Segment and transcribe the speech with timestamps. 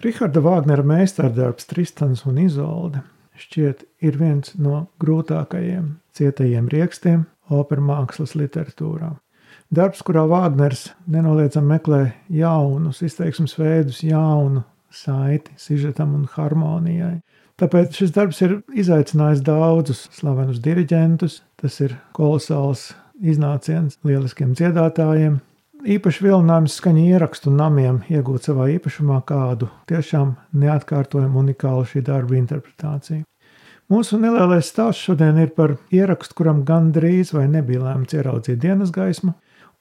[0.00, 3.02] Riharda Vāgnera meistardarbs Tristans un Izolde
[3.36, 9.10] šķiet ir viens no grūtākajiem cietajiem riekstiem opera mākslas literatūrā.
[9.68, 12.00] Darbs, kurā Vāgners nenoliedzami meklē
[12.32, 17.18] jaunus izteiksmes veidus, jaunu saiti sižetam un harmonijai.
[17.60, 21.42] Tāpēc šis darbs ir izaicinājis daudzus slavenus diriģentus.
[21.60, 25.42] Tas ir kolosāls iznāciens lieliskiem dziedātājiem,
[25.84, 33.24] īpaši vilinājums skaņu ierakstu namiem iegūt savā īpašumā kādu tiešām neatkārtojumu unikālu šī darba interpretāciju.
[33.90, 39.34] Mūsu nelielais stāsts šodien ir par ierakstu, kuram gandrīz vai nebija lēmts ieraudzīt dienas gaismu,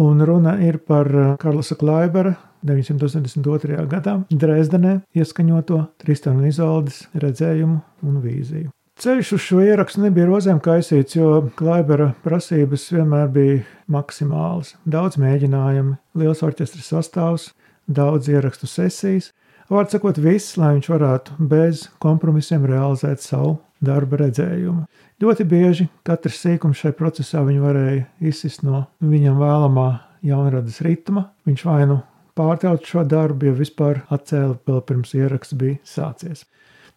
[0.00, 1.10] un runa ir par
[1.40, 3.84] Karlasa Klaibera 982.
[3.90, 8.70] gadā Dresdenē ieskaņoto Tristana Izoldes redzējumu un vīziju.
[9.00, 13.60] Ceļš uz šo ierakstu nebija rozēm kaisīts, jo Klaibera prasības vienmēr bija
[13.92, 14.74] maksimālas.
[14.88, 17.50] Daudz mēģinājumu, liels orķestra sastāvs,
[17.90, 19.32] daudz ierakstu sesijas.
[19.70, 24.84] Vārds sakot, viss, lai viņš varētu bez kompromisiem realizēt savu darba redzējumu.
[25.22, 29.88] Ļoti bieži katrs sīkums šai procesā viņu varēja izsist no viņam vēlamā
[30.26, 31.28] jaunradas ritma.
[31.48, 32.00] Viņš vai nu
[32.38, 36.46] pārtrauca šo darbu, ja vispār atcēla vēl pirms ieraksts bija sācies.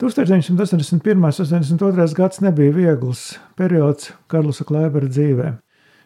[0.01, 1.13] 1981.
[1.13, 2.07] un 82.
[2.17, 5.53] gads nebija viegls periods Karlusa Klēbera dzīvē.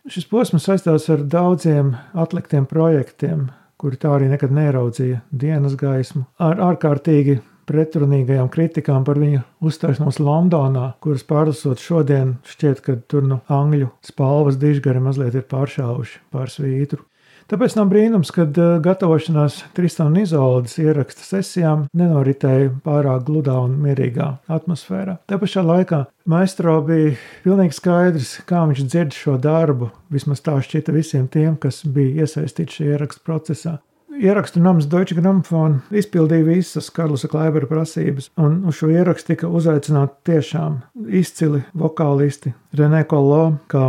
[0.07, 6.61] Šis posms saistās ar daudziem atliktiem projektiem, kuri tā arī nekad neraudzīja dienas gaismu, ar
[6.63, 13.89] ārkārtīgi pretrunīgajām kritikām par viņu uzstāšanos Londonā, kuras pārlasot šodien, šķiet, ka tur nu angļu
[14.07, 17.03] spalvas dižgari mazliet ir pāršāvuši pār svītru.
[17.47, 23.77] Tāpēc nav brīnums, ka eh, gatavošanās Tristana un Izoldas ieraksta sesijām nenoritēja pārāk gludā un
[23.85, 25.15] mierīgā atmosfērā.
[25.31, 27.13] Tā pašā laikā maestro bija
[27.45, 32.81] pilnīgi skaidrs, kā viņš dzird šo darbu, vismaz tā šķita visiem tiem, kas bija iesaistīti
[32.81, 33.77] šajā ierakstu procesā.
[34.17, 40.33] Ierakstu nams Deutsche Grammophon izpildīja visas Karlusa Klaibera prasības, un uz šo ierakstu tika uzaicināti
[40.33, 40.81] tiešām
[41.15, 43.85] izcili vokālisti René Kollo, kā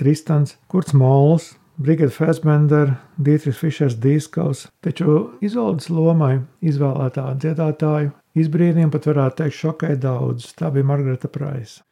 [0.00, 9.08] Tristans, Kurts Mols, Brigita Fassbender, Dietrich Fischers Dīskaus, taču izoldes lomai izvēlētā dziedātāju izbrīnījumi pat
[9.10, 10.54] varētu teikt šokēja daudzus.
[10.56, 11.82] Tā bija Margarita Praisa.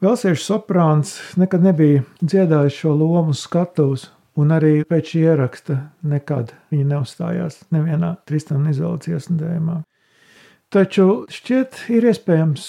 [0.00, 4.06] Velsiešu soprāns nekad nebija dziedājis šo lomu skatuves,
[4.38, 9.82] un arī pēc ieraksta nekad viņa neuzstājās nevienā Tristana izoldes iesniedzējumā.
[10.72, 12.68] Taču šķiet ir iespējams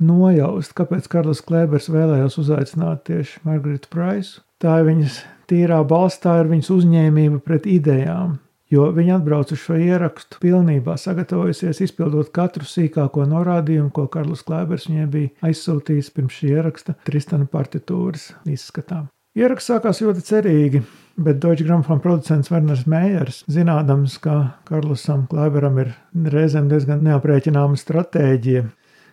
[0.00, 4.44] nojaust, kāpēc Karls Klēbers vēlējās uzaicināt tieši Margaritu Praisu.
[4.58, 8.32] Tā ir viņas tīrā balstā ir viņas uzņēmība pret idejām,
[8.74, 14.88] jo viņa atbrauc uz šo ierakstu pilnībā sagatavojusies izpildot katru sīkāko norādījumu, ko Karls Klēbers
[14.90, 19.06] viņai bija aizsūtījis pirms šī ieraksta Tristana partitūras izskatām.
[19.38, 20.82] Ieraksts sākās ļoti cerīgi,
[21.22, 25.94] bet Deutsche Grammophon producents Werners Meijers, zinādams, ka Karlusam Klēberam ir
[26.34, 28.66] reizēm diezgan neaprēķināma stratēģija,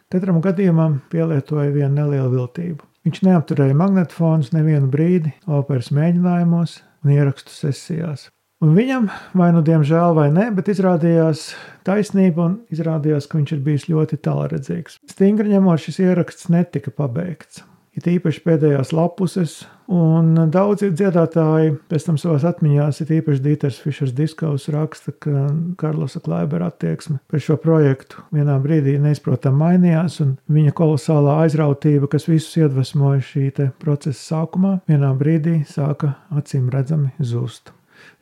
[0.10, 2.95] katram gadījumam pielietoja vienu nelielu viltību.
[3.06, 8.32] Viņš neapturēja magnetofonus nevienu brīdi operas mēģinājumos un ierakstu sesijās.
[8.66, 11.52] Un viņam, vai nu diemžēl, vai nē, bet izrādījās
[11.86, 14.98] taisnība un izrādījās, ka viņš ir bijis ļoti tālredzīgs.
[15.12, 17.62] Stingri ņemot, šis ieraksts netika pabeigts
[17.96, 19.62] it īpaši pēdējās lapuses,
[19.92, 25.46] un daudzi dziedātāji pēc tam savās atmiņās, it īpaši Dīters Fišers Diskaus raksta, ka
[25.80, 32.30] Karlosa Klaibera attieksme pret šo projektu vienā brīdī neizprotam mainījās, un viņa kolosālā aizrautība, kas
[32.32, 33.48] visus iedvesmoja šī
[33.82, 37.75] procesa sākumā, vienā brīdī sāka acīm redzami zust.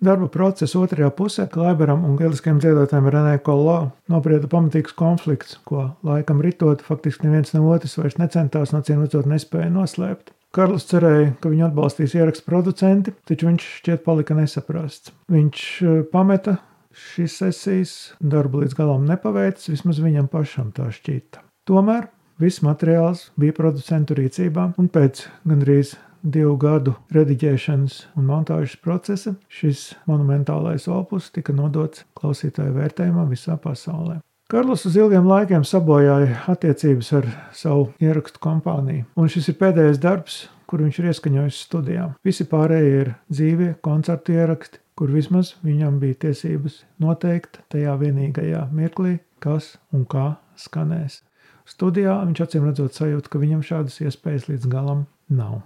[0.03, 3.77] Darba procesa otrajā pusē Klaiberam un lieliskajam dziedātājam Renē Kolā
[4.11, 9.29] noprieda pamatīgs konflikts, ko laikam ritot, faktiski neviens no otras vairs necentās, no cīm redzot,
[9.29, 10.33] nespēja noslēpt.
[10.53, 15.13] Karls cerēja, ka viņu atbalstīs ierakstu producenti, taču viņš šķiet palika nesaprasts.
[15.33, 16.59] Viņš eh, pameta
[16.93, 21.41] šīs sesijas, darbu līdz galam nepaveicis, vismaz viņam pašam tā šķita.
[21.65, 22.11] Tomēr
[22.41, 29.91] viss materiāls bija producentu rīcībā, un pēc gandrīz divu gadu rediģēšanas un montāžas procesa šis
[30.09, 34.21] monumentālais opus tika nodots klausītāju vērtējumam visā pasaulē.
[34.51, 40.35] Karls uz ilgiem laikiem sabojāja attiecības ar savu ierakstu kompāniju, un šis ir pēdējais darbs,
[40.69, 42.05] kur viņš ir ieskaņojis studijā.
[42.25, 49.17] Visi pārējie ir dzīvie koncertu ieraksti, kur vismaz viņam bija tiesības noteikt tajā vienīgajā mirklī,
[49.41, 51.23] kas un kā skanēs.
[51.65, 55.61] Studijā viņš acīm redzot sajūt, ka viņam šādas iespējas līdz galam nav.